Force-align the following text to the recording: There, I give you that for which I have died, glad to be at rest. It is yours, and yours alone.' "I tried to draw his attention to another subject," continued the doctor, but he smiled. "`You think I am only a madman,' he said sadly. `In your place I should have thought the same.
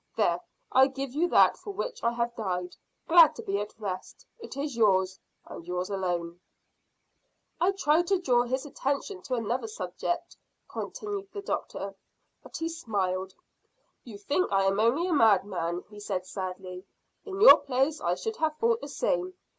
There, 0.17 0.41
I 0.71 0.87
give 0.87 1.13
you 1.13 1.27
that 1.27 1.57
for 1.57 1.71
which 1.73 2.03
I 2.03 2.13
have 2.13 2.35
died, 2.35 2.75
glad 3.07 3.35
to 3.35 3.43
be 3.43 3.59
at 3.61 3.75
rest. 3.79 4.25
It 4.39 4.57
is 4.57 4.75
yours, 4.75 5.19
and 5.45 5.63
yours 5.63 5.91
alone.' 5.91 6.39
"I 7.59 7.73
tried 7.73 8.07
to 8.07 8.17
draw 8.19 8.41
his 8.41 8.65
attention 8.65 9.21
to 9.21 9.35
another 9.35 9.67
subject," 9.67 10.37
continued 10.67 11.27
the 11.31 11.43
doctor, 11.43 11.93
but 12.41 12.57
he 12.57 12.67
smiled. 12.67 13.35
"`You 14.03 14.19
think 14.19 14.51
I 14.51 14.63
am 14.63 14.79
only 14.79 15.05
a 15.07 15.13
madman,' 15.13 15.83
he 15.87 15.99
said 15.99 16.25
sadly. 16.25 16.83
`In 17.23 17.39
your 17.39 17.57
place 17.57 18.01
I 18.01 18.15
should 18.15 18.37
have 18.37 18.57
thought 18.57 18.81
the 18.81 18.87
same. 18.87 19.35